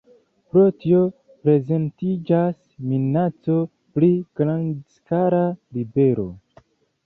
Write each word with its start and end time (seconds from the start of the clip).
Pro 0.53 0.61
tio 0.83 1.01
prezentiĝas 1.43 2.57
minaco 2.93 3.61
pri 3.99 4.11
grandskala 4.43 5.47
ribelo. 5.79 6.31